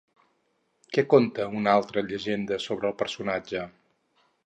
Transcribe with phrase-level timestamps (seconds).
[0.95, 3.71] Què conta una altra llegenda sobre el personatge?